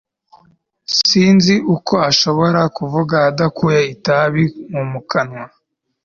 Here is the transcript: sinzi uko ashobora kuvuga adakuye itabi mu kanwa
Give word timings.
sinzi 1.05 1.53
uko 1.75 1.93
ashobora 2.09 2.61
kuvuga 2.77 3.15
adakuye 3.29 3.79
itabi 3.93 4.43
mu 4.91 5.01
kanwa 5.11 5.45